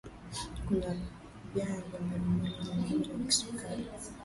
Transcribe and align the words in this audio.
kuna 0.67 0.89
vyanzo 1.53 1.97
mbalimbali 2.05 2.51
vya 2.63 2.71
ugonjwa 2.77 3.13
wa 3.17 3.25
kisukari 3.27 3.85